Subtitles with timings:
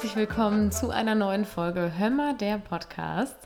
[0.00, 3.36] herzlich willkommen zu einer neuen Folge Hör der Podcast.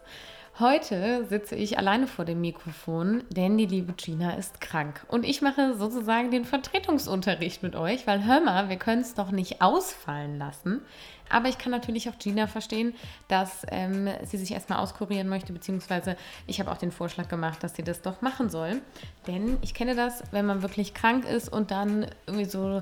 [0.60, 5.04] Heute sitze ich alleine vor dem Mikrofon, denn die liebe Gina ist krank.
[5.08, 9.32] Und ich mache sozusagen den Vertretungsunterricht mit euch, weil hör mal, wir können es doch
[9.32, 10.80] nicht ausfallen lassen.
[11.28, 12.94] Aber ich kann natürlich auch Gina verstehen,
[13.26, 16.16] dass ähm, sie sich erstmal auskurieren möchte, beziehungsweise
[16.46, 18.80] ich habe auch den Vorschlag gemacht, dass sie das doch machen soll.
[19.26, 22.80] Denn ich kenne das, wenn man wirklich krank ist und dann irgendwie so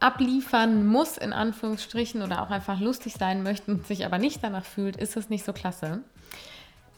[0.00, 4.64] abliefern muss, in Anführungsstrichen, oder auch einfach lustig sein möchte und sich aber nicht danach
[4.64, 6.02] fühlt, ist es nicht so klasse.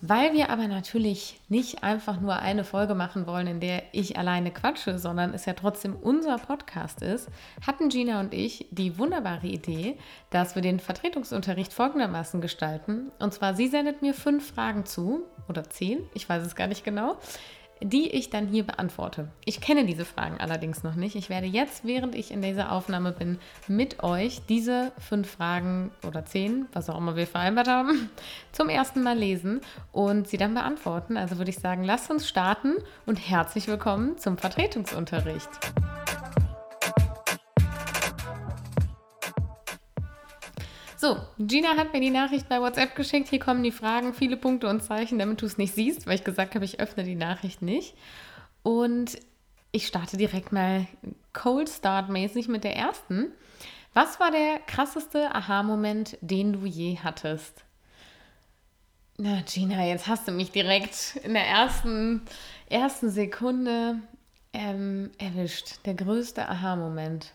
[0.00, 4.52] Weil wir aber natürlich nicht einfach nur eine Folge machen wollen, in der ich alleine
[4.52, 7.28] quatsche, sondern es ja trotzdem unser Podcast ist,
[7.66, 9.98] hatten Gina und ich die wunderbare Idee,
[10.30, 13.10] dass wir den Vertretungsunterricht folgendermaßen gestalten.
[13.18, 16.84] Und zwar, sie sendet mir fünf Fragen zu, oder zehn, ich weiß es gar nicht
[16.84, 17.16] genau,
[17.80, 19.28] die ich dann hier beantworte.
[19.44, 21.16] Ich kenne diese Fragen allerdings noch nicht.
[21.16, 26.24] Ich werde jetzt, während ich in dieser Aufnahme bin, mit euch diese fünf Fragen oder
[26.24, 28.10] zehn, was auch immer wir vereinbart haben,
[28.52, 29.60] zum ersten Mal lesen
[29.92, 31.16] und sie dann beantworten.
[31.16, 32.74] Also würde ich sagen, lasst uns starten
[33.06, 35.48] und herzlich willkommen zum Vertretungsunterricht.
[41.00, 43.28] So, Gina hat mir die Nachricht bei WhatsApp geschickt.
[43.28, 46.24] Hier kommen die Fragen, viele Punkte und Zeichen, damit du es nicht siehst, weil ich
[46.24, 47.94] gesagt habe, ich öffne die Nachricht nicht.
[48.64, 49.16] Und
[49.70, 50.88] ich starte direkt mal
[51.32, 53.30] Cold Start mäßig mit der ersten.
[53.94, 57.64] Was war der krasseste Aha-Moment, den du je hattest?
[59.18, 62.22] Na, Gina, jetzt hast du mich direkt in der ersten,
[62.68, 64.00] ersten Sekunde
[64.52, 65.76] ähm, erwischt.
[65.86, 67.34] Der größte Aha-Moment.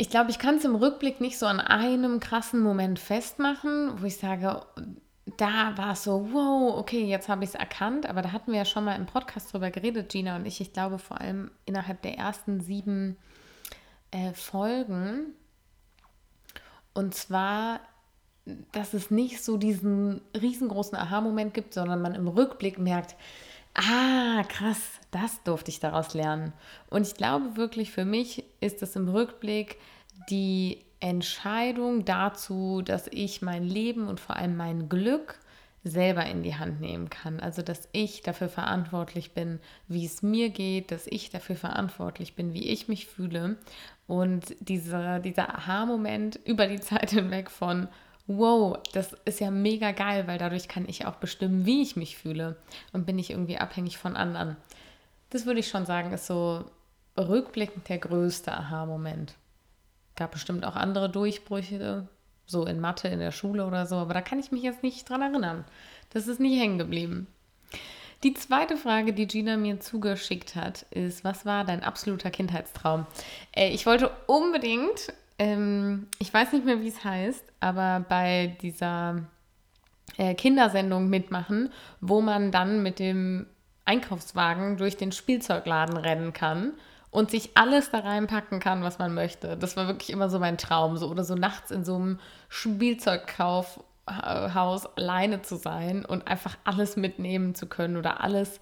[0.00, 4.06] Ich glaube, ich kann es im Rückblick nicht so an einem krassen Moment festmachen, wo
[4.06, 4.62] ich sage,
[5.36, 8.06] da war es so, wow, okay, jetzt habe ich es erkannt.
[8.06, 10.60] Aber da hatten wir ja schon mal im Podcast drüber geredet, Gina und ich.
[10.60, 13.16] Ich glaube vor allem innerhalb der ersten sieben
[14.12, 15.34] äh, Folgen.
[16.94, 17.80] Und zwar,
[18.72, 23.16] dass es nicht so diesen riesengroßen Aha-Moment gibt, sondern man im Rückblick merkt,
[23.74, 26.52] ah, krass, das durfte ich daraus lernen.
[26.88, 29.78] Und ich glaube wirklich, für mich ist es im Rückblick
[30.28, 35.38] die Entscheidung dazu, dass ich mein Leben und vor allem mein Glück
[35.84, 37.40] selber in die Hand nehmen kann.
[37.40, 42.52] Also, dass ich dafür verantwortlich bin, wie es mir geht, dass ich dafür verantwortlich bin,
[42.52, 43.56] wie ich mich fühle.
[44.06, 47.88] Und dieser, dieser Aha-Moment über die Zeit hinweg von,
[48.26, 52.16] wow, das ist ja mega geil, weil dadurch kann ich auch bestimmen, wie ich mich
[52.16, 52.56] fühle
[52.92, 54.56] und bin ich irgendwie abhängig von anderen.
[55.30, 56.64] Das würde ich schon sagen, ist so
[57.18, 59.34] rückblickend der größte Aha-Moment.
[60.16, 62.08] Gab bestimmt auch andere Durchbrüche,
[62.46, 65.08] so in Mathe in der Schule oder so, aber da kann ich mich jetzt nicht
[65.08, 65.64] dran erinnern.
[66.10, 67.26] Das ist nicht hängen geblieben.
[68.24, 73.06] Die zweite Frage, die Gina mir zugeschickt hat, ist: Was war dein absoluter Kindheitstraum?
[73.54, 79.22] Äh, ich wollte unbedingt ähm, ich weiß nicht mehr, wie es heißt, aber bei dieser
[80.16, 83.46] äh, Kindersendung mitmachen, wo man dann mit dem
[83.84, 86.72] Einkaufswagen durch den Spielzeugladen rennen kann
[87.10, 89.56] und sich alles da reinpacken kann, was man möchte.
[89.56, 90.96] Das war wirklich immer so mein Traum.
[90.96, 97.54] So, oder so nachts in so einem Spielzeugkaufhaus alleine zu sein und einfach alles mitnehmen
[97.54, 98.60] zu können oder alles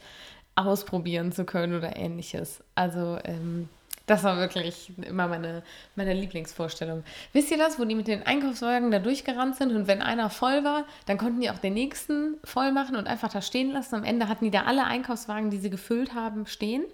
[0.55, 2.63] ausprobieren zu können oder ähnliches.
[2.75, 3.69] Also ähm,
[4.07, 5.65] das war wirklich immer meine,
[5.97, 7.03] meine Lieblingsvorstellung.
[7.33, 10.63] Wisst ihr das, wo die mit den Einkaufswagen da durchgerannt sind und wenn einer voll
[10.63, 13.97] war, dann konnten die auch den nächsten voll machen und einfach da stehen lassen.
[13.97, 16.85] Am Ende hatten die da alle Einkaufswagen, die sie gefüllt haben, stehen.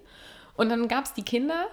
[0.55, 1.67] Und dann gab es die Kinder,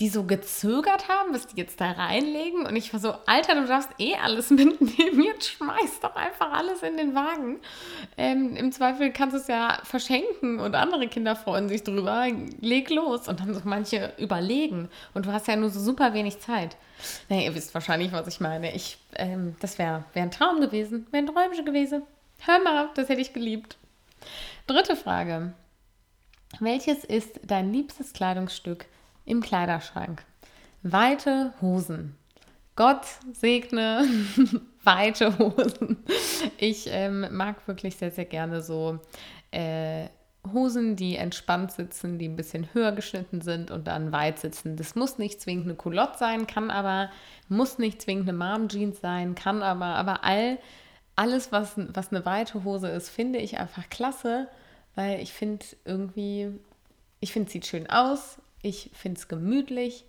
[0.00, 2.66] die so gezögert haben, bis die jetzt da reinlegen.
[2.66, 5.22] Und ich war so, Alter, du darfst eh alles mitnehmen.
[5.22, 7.60] Jetzt schmeiß doch einfach alles in den Wagen.
[8.16, 12.26] Ähm, Im Zweifel kannst du es ja verschenken und andere Kinder freuen sich drüber.
[12.60, 13.28] Leg los.
[13.28, 14.88] Und dann so manche überlegen.
[15.14, 16.76] Und du hast ja nur so super wenig Zeit.
[17.28, 18.74] Naja, ihr wisst wahrscheinlich, was ich meine.
[18.74, 21.06] Ich, ähm, das wäre wär ein Traum gewesen.
[21.12, 22.02] Wäre ein Träumchen gewesen.
[22.40, 23.76] Hör mal, das hätte ich geliebt.
[24.66, 25.52] Dritte Frage.
[26.60, 28.86] Welches ist dein liebstes Kleidungsstück,
[29.24, 30.24] im Kleiderschrank.
[30.82, 32.16] Weite Hosen.
[32.76, 34.04] Gott segne
[34.84, 36.04] weite Hosen.
[36.58, 38.98] Ich ähm, mag wirklich sehr, sehr gerne so
[39.50, 40.08] äh,
[40.52, 44.76] Hosen, die entspannt sitzen, die ein bisschen höher geschnitten sind und dann weit sitzen.
[44.76, 47.10] Das muss nicht zwingend eine Culotte sein, kann aber,
[47.48, 50.58] muss nicht zwingend eine Mom Jeans sein, kann aber, aber all,
[51.16, 54.48] alles, was, was eine weite Hose ist, finde ich einfach klasse,
[54.94, 56.50] weil ich finde irgendwie,
[57.20, 60.04] ich finde, es sieht schön aus, ich finde es gemütlich.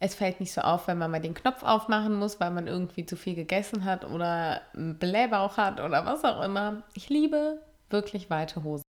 [0.00, 3.04] Es fällt nicht so auf, wenn man mal den Knopf aufmachen muss, weil man irgendwie
[3.04, 6.84] zu viel gegessen hat oder einen Blähbauch hat oder was auch immer.
[6.94, 8.84] Ich liebe wirklich weite Hosen.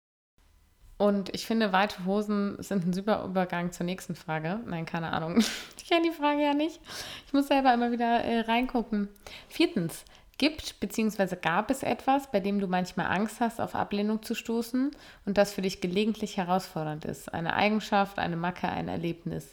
[0.98, 4.60] Und ich finde, weite Hosen sind ein super Übergang zur nächsten Frage.
[4.66, 5.42] Nein, keine Ahnung.
[5.78, 6.80] Ich kenne die Frage ja nicht.
[7.28, 9.08] Ich muss selber immer wieder äh, reingucken.
[9.46, 10.04] Viertens,
[10.38, 11.36] gibt bzw.
[11.40, 14.90] gab es etwas, bei dem du manchmal Angst hast, auf Ablehnung zu stoßen
[15.24, 17.32] und das für dich gelegentlich herausfordernd ist?
[17.32, 19.48] Eine Eigenschaft, eine Macke, ein Erlebnis?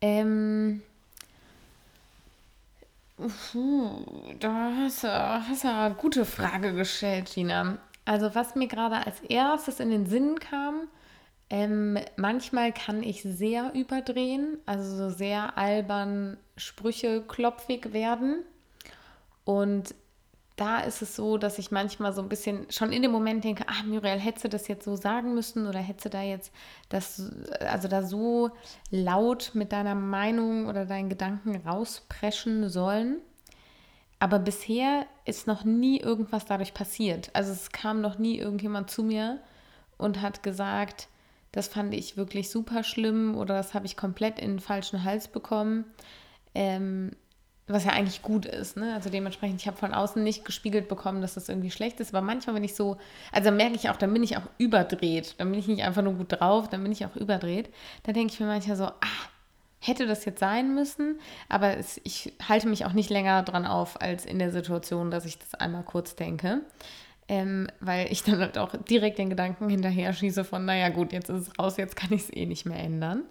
[0.00, 0.82] Ähm,
[4.38, 7.78] da hast du, hast du eine gute Frage gestellt, Gina.
[8.04, 10.88] Also was mir gerade als erstes in den Sinn kam,
[11.50, 18.44] ähm, manchmal kann ich sehr überdrehen, also so sehr albern Sprüche klopfig werden.
[19.48, 19.94] Und
[20.56, 23.64] da ist es so, dass ich manchmal so ein bisschen schon in dem Moment denke,
[23.66, 26.52] ah, Muriel, hättest du das jetzt so sagen müssen oder hättest du da jetzt
[26.90, 28.50] das, also da so
[28.90, 33.22] laut mit deiner Meinung oder deinen Gedanken rauspreschen sollen.
[34.18, 37.30] Aber bisher ist noch nie irgendwas dadurch passiert.
[37.32, 39.40] Also es kam noch nie irgendjemand zu mir
[39.96, 41.08] und hat gesagt,
[41.52, 45.26] das fand ich wirklich super schlimm oder das habe ich komplett in den falschen Hals
[45.26, 45.86] bekommen.
[46.54, 47.12] Ähm,
[47.68, 48.76] was ja eigentlich gut ist.
[48.76, 48.94] Ne?
[48.94, 52.14] Also dementsprechend, ich habe von außen nicht gespiegelt bekommen, dass das irgendwie schlecht ist.
[52.14, 52.96] Aber manchmal, wenn ich so,
[53.30, 55.34] also merke ich auch, dann bin ich auch überdreht.
[55.38, 57.72] Dann bin ich nicht einfach nur gut drauf, dann bin ich auch überdreht.
[58.04, 59.28] Dann denke ich mir manchmal so, ah,
[59.80, 61.20] hätte das jetzt sein müssen.
[61.48, 65.26] Aber es, ich halte mich auch nicht länger dran auf, als in der Situation, dass
[65.26, 66.62] ich das einmal kurz denke.
[67.30, 71.28] Ähm, weil ich dann halt auch direkt den Gedanken hinterher schieße von, naja gut, jetzt
[71.28, 73.24] ist es raus, jetzt kann ich es eh nicht mehr ändern.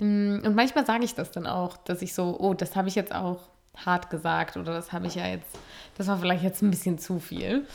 [0.00, 2.96] Mm, und manchmal sage ich das dann auch, dass ich so, oh, das habe ich
[2.96, 5.58] jetzt auch hart gesagt oder das habe ich ja jetzt,
[5.96, 7.66] das war vielleicht jetzt ein bisschen zu viel.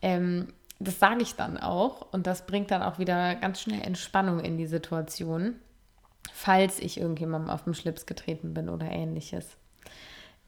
[0.00, 4.40] Ähm, das sage ich dann auch und das bringt dann auch wieder ganz schnell Entspannung
[4.40, 5.54] in die Situation,
[6.32, 9.56] falls ich irgendjemandem auf den Schlips getreten bin oder ähnliches.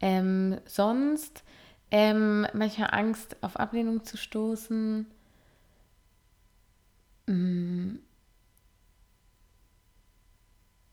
[0.01, 1.45] Ähm, sonst
[1.91, 5.07] ähm, manchmal Angst, auf Ablehnung zu stoßen.
[7.27, 7.95] Mm,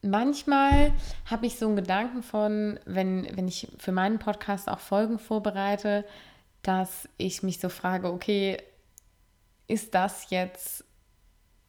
[0.01, 0.93] manchmal
[1.25, 6.05] habe ich so einen Gedanken von, wenn, wenn ich für meinen Podcast auch Folgen vorbereite,
[6.63, 8.57] dass ich mich so frage, okay,
[9.67, 10.83] ist das jetzt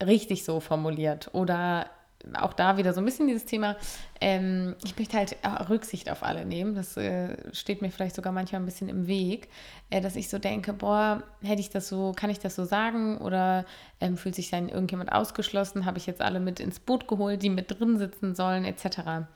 [0.05, 1.31] richtig so formuliert?
[1.35, 1.89] Oder
[2.35, 3.77] auch da wieder so ein bisschen dieses Thema,
[4.21, 5.37] ähm, ich möchte halt
[5.69, 6.75] Rücksicht auf alle nehmen.
[6.75, 9.49] Das äh, steht mir vielleicht sogar manchmal ein bisschen im Weg,
[9.91, 13.19] äh, dass ich so denke, boah, hätte ich das so, kann ich das so sagen?
[13.19, 13.65] Oder
[14.01, 15.85] ähm, fühlt sich dann irgendjemand ausgeschlossen?
[15.85, 19.27] Habe ich jetzt alle mit ins Boot geholt, die mit drin sitzen sollen, etc.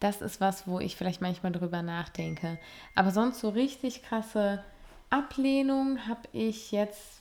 [0.00, 2.58] Das ist was, wo ich vielleicht manchmal drüber nachdenke.
[2.94, 4.64] Aber sonst so richtig krasse
[5.10, 7.19] Ablehnung habe ich jetzt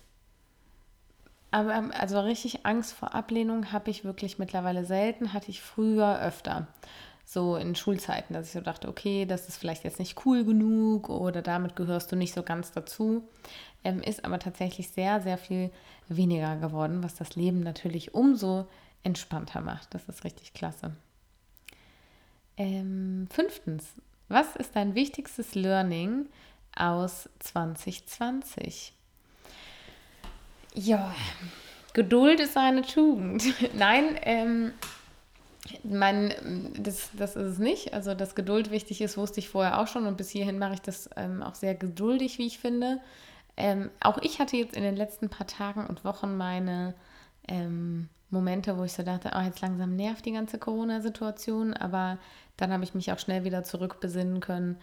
[1.52, 6.20] aber ähm, also richtig Angst vor Ablehnung habe ich wirklich mittlerweile selten, hatte ich früher
[6.22, 6.68] öfter.
[7.26, 11.10] So in Schulzeiten, dass ich so dachte, okay, das ist vielleicht jetzt nicht cool genug
[11.10, 13.24] oder damit gehörst du nicht so ganz dazu.
[13.84, 15.72] Ähm, ist aber tatsächlich sehr, sehr viel
[16.08, 18.68] weniger geworden, was das Leben natürlich umso
[19.04, 19.94] entspannter macht.
[19.94, 20.92] Das ist richtig klasse.
[22.58, 23.94] Ähm, fünftens,
[24.28, 26.26] was ist dein wichtigstes Learning
[26.76, 28.94] aus 2020?
[30.74, 31.14] Ja,
[31.94, 33.44] Geduld ist eine Tugend.
[33.74, 34.74] Nein, ähm,
[35.84, 36.34] mein,
[36.78, 37.94] das, das ist es nicht.
[37.94, 40.82] Also, dass Geduld wichtig ist, wusste ich vorher auch schon und bis hierhin mache ich
[40.82, 43.00] das ähm, auch sehr geduldig, wie ich finde.
[43.58, 46.94] Ähm, auch ich hatte jetzt in den letzten paar Tagen und Wochen meine
[47.48, 52.18] ähm, Momente, wo ich so dachte, oh, jetzt langsam nervt die ganze Corona-Situation, aber
[52.58, 54.78] dann habe ich mich auch schnell wieder zurückbesinnen können,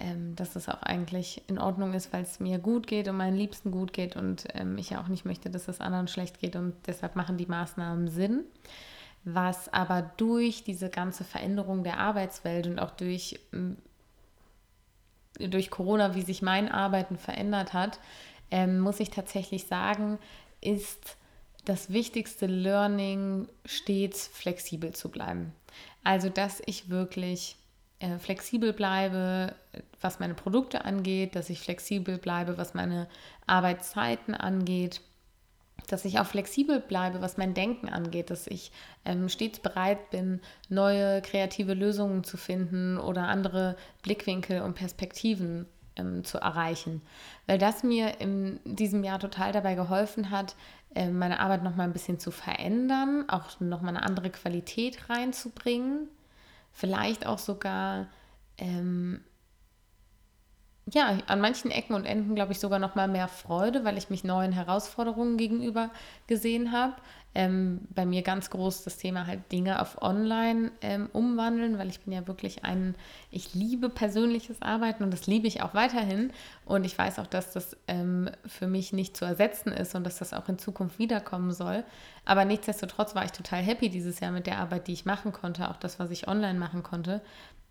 [0.00, 3.36] ähm, dass es auch eigentlich in Ordnung ist, weil es mir gut geht und meinen
[3.36, 6.56] Liebsten gut geht und ähm, ich ja auch nicht möchte, dass es anderen schlecht geht
[6.56, 8.44] und deshalb machen die Maßnahmen Sinn.
[9.24, 13.38] Was aber durch diese ganze Veränderung der Arbeitswelt und auch durch,
[15.38, 18.00] durch Corona, wie sich mein Arbeiten verändert hat,
[18.50, 20.18] ähm, muss ich tatsächlich sagen,
[20.62, 21.18] ist
[21.66, 25.52] das wichtigste Learning stets flexibel zu bleiben.
[26.02, 27.56] Also, dass ich wirklich
[28.00, 29.54] äh, flexibel bleibe,
[30.00, 33.06] was meine Produkte angeht, dass ich flexibel bleibe, was meine
[33.46, 35.02] Arbeitszeiten angeht,
[35.88, 38.72] dass ich auch flexibel bleibe, was mein Denken angeht, dass ich
[39.04, 45.66] ähm, stets bereit bin, neue kreative Lösungen zu finden oder andere Blickwinkel und Perspektiven
[45.96, 47.02] ähm, zu erreichen.
[47.46, 50.56] Weil das mir in diesem Jahr total dabei geholfen hat,
[50.94, 56.08] äh, meine Arbeit nochmal ein bisschen zu verändern, auch nochmal eine andere Qualität reinzubringen
[56.72, 58.08] vielleicht auch sogar
[58.58, 59.22] ähm,
[60.92, 64.10] ja, an manchen Ecken und Enden, glaube ich, sogar noch mal mehr Freude, weil ich
[64.10, 65.90] mich neuen Herausforderungen gegenüber
[66.26, 66.94] gesehen habe.
[67.32, 72.00] Ähm, bei mir ganz groß das Thema halt Dinge auf Online ähm, umwandeln, weil ich
[72.00, 72.96] bin ja wirklich ein,
[73.30, 76.32] ich liebe persönliches Arbeiten und das liebe ich auch weiterhin.
[76.64, 80.18] Und ich weiß auch, dass das ähm, für mich nicht zu ersetzen ist und dass
[80.18, 81.84] das auch in Zukunft wiederkommen soll.
[82.24, 85.70] Aber nichtsdestotrotz war ich total happy dieses Jahr mit der Arbeit, die ich machen konnte,
[85.70, 87.22] auch das, was ich online machen konnte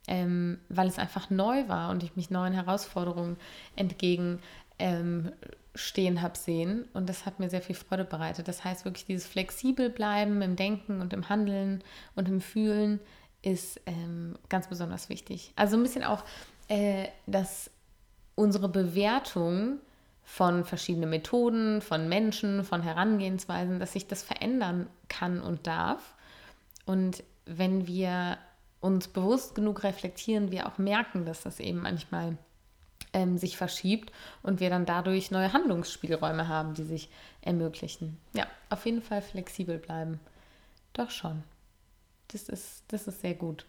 [0.07, 3.37] ähm, weil es einfach neu war und ich mich neuen Herausforderungen
[3.75, 4.41] entgegenstehen
[4.79, 6.85] ähm, habe sehen.
[6.93, 8.47] Und das hat mir sehr viel Freude bereitet.
[8.47, 11.83] Das heißt wirklich, dieses flexibel bleiben im Denken und im Handeln
[12.15, 12.99] und im Fühlen
[13.41, 15.53] ist ähm, ganz besonders wichtig.
[15.55, 16.23] Also ein bisschen auch,
[16.67, 17.69] äh, dass
[18.35, 19.79] unsere Bewertung
[20.23, 26.15] von verschiedenen Methoden, von Menschen, von Herangehensweisen, dass sich das verändern kann und darf.
[26.85, 28.37] Und wenn wir
[28.81, 32.37] uns bewusst genug reflektieren, wir auch merken, dass das eben manchmal
[33.13, 34.11] ähm, sich verschiebt
[34.43, 37.09] und wir dann dadurch neue Handlungsspielräume haben, die sich
[37.41, 38.17] ermöglichen.
[38.33, 40.19] Ja, auf jeden Fall flexibel bleiben.
[40.93, 41.43] Doch schon.
[42.29, 43.65] Das ist, das ist sehr gut.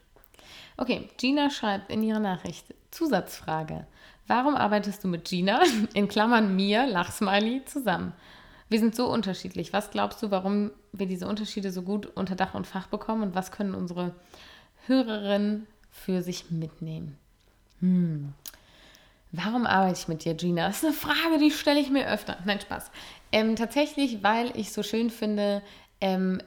[0.77, 3.87] Okay, Gina schreibt in ihrer Nachricht, Zusatzfrage.
[4.27, 5.61] Warum arbeitest du mit Gina,
[5.95, 8.13] in Klammern mir, Lachsmiley, zusammen?
[8.69, 9.73] Wir sind so unterschiedlich.
[9.73, 13.35] Was glaubst du, warum wir diese Unterschiede so gut unter Dach und Fach bekommen und
[13.35, 14.15] was können unsere
[14.87, 17.19] Hörerin für sich mitnehmen.
[17.81, 18.33] Hm.
[19.33, 20.67] Warum arbeite ich mit dir, Gina?
[20.67, 22.39] Das ist eine Frage, die stelle ich mir öfter.
[22.45, 22.91] Nein, Spaß.
[23.33, 25.63] Ähm, tatsächlich, weil ich so schön finde,
[26.01, 26.43] ähm,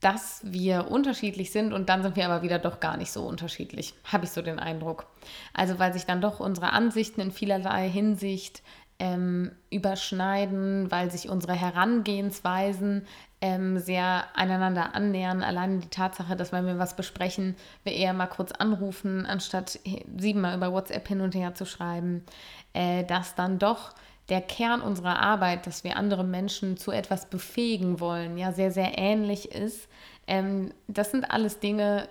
[0.00, 3.94] dass wir unterschiedlich sind und dann sind wir aber wieder doch gar nicht so unterschiedlich,
[4.04, 5.06] habe ich so den Eindruck.
[5.54, 8.62] Also weil sich dann doch unsere Ansichten in vielerlei Hinsicht
[8.98, 13.06] ähm, überschneiden, weil sich unsere Herangehensweisen
[13.42, 15.42] ähm, sehr einander annähern.
[15.42, 19.80] Allein die Tatsache, dass wenn wir was besprechen, wir eher mal kurz anrufen, anstatt
[20.16, 22.24] siebenmal über WhatsApp hin und her zu schreiben,
[22.72, 23.90] äh, dass dann doch
[24.28, 28.96] der Kern unserer Arbeit, dass wir andere Menschen zu etwas befähigen wollen, ja, sehr, sehr
[28.96, 29.88] ähnlich ist.
[30.28, 32.08] Ähm, das sind alles Dinge,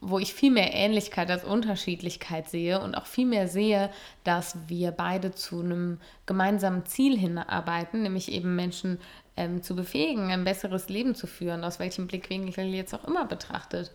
[0.00, 3.90] wo ich viel mehr Ähnlichkeit als Unterschiedlichkeit sehe und auch viel mehr sehe,
[4.24, 8.98] dass wir beide zu einem gemeinsamen Ziel hinarbeiten, nämlich eben Menschen
[9.36, 13.92] ähm, zu befähigen, ein besseres Leben zu führen, aus welchem Blickwinkel jetzt auch immer betrachtet.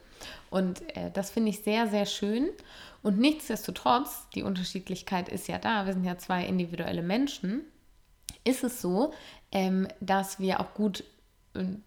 [0.50, 2.50] Und äh, das finde ich sehr, sehr schön.
[3.03, 7.62] Und nichtsdestotrotz, die Unterschiedlichkeit ist ja da, wir sind ja zwei individuelle Menschen,
[8.44, 9.13] ist es so,
[9.51, 11.03] ähm, dass wir auch gut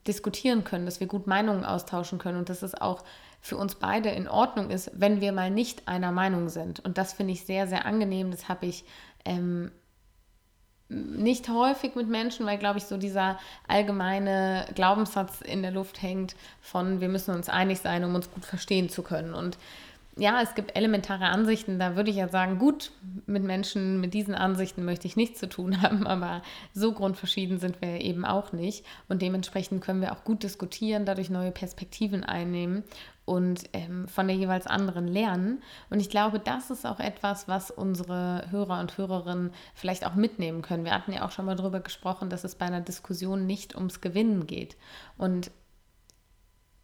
[0.07, 3.05] diskutieren können, dass wir gut Meinungen austauschen können und dass es auch
[3.41, 6.81] für uns beide in Ordnung ist, wenn wir mal nicht einer Meinung sind.
[6.81, 8.31] Und das finde ich sehr, sehr angenehm.
[8.31, 8.85] Das habe ich
[9.25, 9.71] ähm,
[10.91, 16.35] nicht häufig mit Menschen, weil, glaube ich, so dieser allgemeine Glaubenssatz in der Luft hängt
[16.61, 19.33] von, wir müssen uns einig sein, um uns gut verstehen zu können.
[19.33, 19.57] Und
[20.21, 22.93] ja, es gibt elementare Ansichten, da würde ich ja sagen, gut,
[23.25, 26.43] mit Menschen mit diesen Ansichten möchte ich nichts zu tun haben, aber
[26.75, 28.85] so grundverschieden sind wir eben auch nicht.
[29.09, 32.85] Und dementsprechend können wir auch gut diskutieren, dadurch neue Perspektiven einnehmen
[33.25, 35.62] und ähm, von der jeweils anderen lernen.
[35.89, 40.61] Und ich glaube, das ist auch etwas, was unsere Hörer und Hörerinnen vielleicht auch mitnehmen
[40.61, 40.85] können.
[40.85, 44.03] Wir hatten ja auch schon mal darüber gesprochen, dass es bei einer Diskussion nicht ums
[44.03, 44.77] Gewinnen geht.
[45.17, 45.50] Und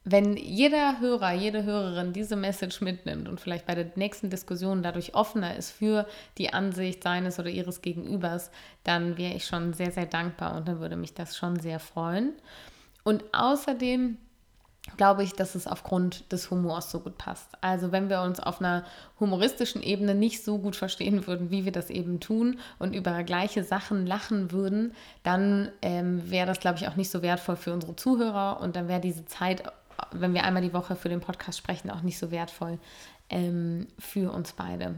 [0.09, 5.17] wenn jeder Hörer, jede Hörerin diese Message mitnimmt und vielleicht bei der nächsten Diskussion dadurch
[5.17, 6.07] offener ist für
[6.39, 8.53] die Ansicht seines oder ihres Gegenübers,
[8.85, 12.35] dann wäre ich schon sehr, sehr dankbar und dann würde mich das schon sehr freuen.
[13.03, 14.17] Und außerdem
[14.97, 17.49] glaube ich, dass es aufgrund des Humors so gut passt.
[17.61, 18.85] Also wenn wir uns auf einer
[19.19, 23.65] humoristischen Ebene nicht so gut verstehen würden, wie wir das eben tun und über gleiche
[23.65, 24.95] Sachen lachen würden,
[25.25, 28.87] dann ähm, wäre das, glaube ich, auch nicht so wertvoll für unsere Zuhörer und dann
[28.87, 29.65] wäre diese Zeit
[30.13, 32.79] wenn wir einmal die Woche für den Podcast sprechen, auch nicht so wertvoll
[33.31, 34.97] ähm, für uns beide.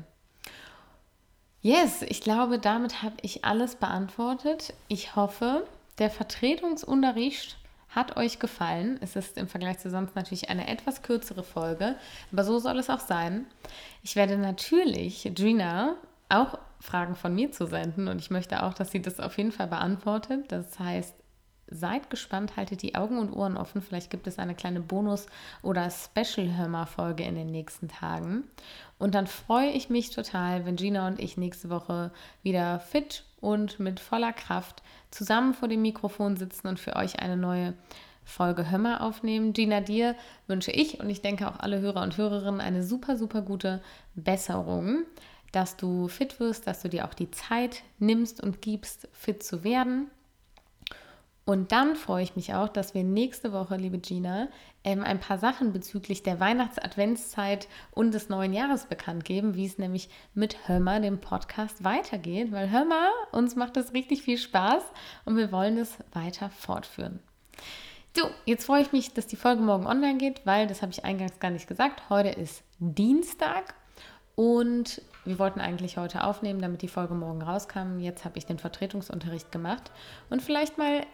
[1.61, 4.75] Yes, ich glaube, damit habe ich alles beantwortet.
[4.87, 5.67] Ich hoffe,
[5.99, 7.57] der Vertretungsunterricht
[7.89, 8.99] hat euch gefallen.
[9.01, 11.97] Es ist im Vergleich zu sonst natürlich eine etwas kürzere Folge,
[12.33, 13.47] aber so soll es auch sein.
[14.03, 15.97] Ich werde natürlich Gina
[16.29, 19.53] auch Fragen von mir zu senden und ich möchte auch, dass sie das auf jeden
[19.53, 20.53] Fall beantwortet.
[20.53, 21.15] Das heißt,
[21.71, 23.83] seid gespannt, haltet die Augen und Ohren offen.
[23.83, 25.27] Vielleicht gibt es eine kleine Bonus-
[25.63, 28.45] oder Special-Hörmer-Folge in den nächsten Tagen.
[28.99, 32.11] Und dann freue ich mich total, wenn Gina und ich nächste Woche
[32.43, 37.37] wieder fit und mit voller Kraft zusammen vor dem Mikrofon sitzen und für euch eine
[37.37, 37.75] neue
[38.25, 39.53] Folge Hörmer aufnehmen.
[39.53, 40.15] Gina, dir
[40.47, 43.81] wünsche ich und ich denke auch alle Hörer und Hörerinnen eine super, super gute
[44.15, 45.05] Besserung,
[45.53, 49.65] dass du fit wirst, dass du dir auch die Zeit nimmst und gibst, fit zu
[49.65, 50.11] werden
[51.49, 54.49] Und dann freue ich mich auch, dass wir nächste Woche, liebe Gina,
[54.85, 59.79] ähm, ein paar Sachen bezüglich der Weihnachts-Adventszeit und des neuen Jahres bekannt geben, wie es
[59.79, 62.53] nämlich mit Hömmer, dem Podcast, weitergeht.
[62.53, 64.83] Weil Hömmer, uns macht es richtig viel Spaß
[65.25, 67.19] und wir wollen es weiter fortführen.
[68.15, 71.07] So, jetzt freue ich mich, dass die Folge morgen online geht, weil, das habe ich
[71.07, 73.73] eingangs gar nicht gesagt, heute ist Dienstag
[74.35, 78.01] und wir wollten eigentlich heute aufnehmen, damit die Folge morgen rauskam.
[78.01, 79.91] Jetzt habe ich den Vertretungsunterricht gemacht
[80.29, 81.07] und vielleicht mal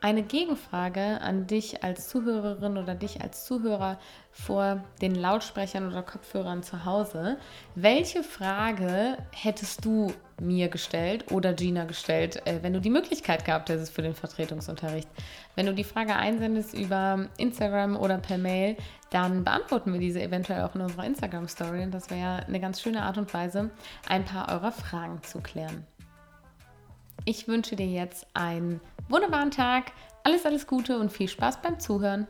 [0.00, 3.98] eine Gegenfrage an dich als Zuhörerin oder dich als Zuhörer
[4.30, 7.38] vor den Lautsprechern oder Kopfhörern zu Hause.
[7.74, 13.70] Welche Frage hättest du mir gestellt oder Gina gestellt, äh, wenn du die Möglichkeit gehabt
[13.70, 15.08] hättest für den Vertretungsunterricht?
[15.54, 18.76] Wenn du die Frage einsendest über Instagram oder per Mail,
[19.10, 21.82] dann beantworten wir diese eventuell auch in unserer Instagram-Story.
[21.82, 23.70] Und das wäre eine ganz schöne Art und Weise,
[24.08, 25.86] ein paar eurer Fragen zu klären.
[27.28, 29.90] Ich wünsche dir jetzt einen wunderbaren Tag,
[30.22, 32.28] alles, alles Gute und viel Spaß beim Zuhören.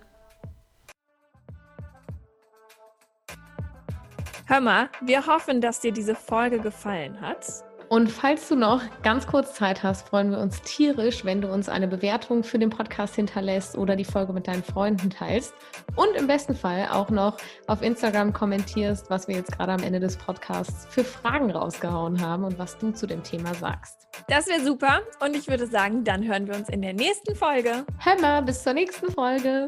[4.47, 7.47] Hör mal, wir hoffen, dass dir diese Folge gefallen hat.
[7.89, 11.69] Und falls du noch ganz kurz Zeit hast, freuen wir uns tierisch, wenn du uns
[11.69, 15.55] eine Bewertung für den Podcast hinterlässt oder die Folge mit deinen Freunden teilst.
[15.95, 17.37] Und im besten Fall auch noch
[17.69, 22.45] auf Instagram kommentierst, was wir jetzt gerade am Ende des Podcasts für Fragen rausgehauen haben
[22.45, 24.09] und was du zu dem Thema sagst.
[24.29, 25.03] Das wäre super.
[25.21, 27.85] Und ich würde sagen, dann hören wir uns in der nächsten Folge.
[28.05, 29.67] Hammer, bis zur nächsten Folge.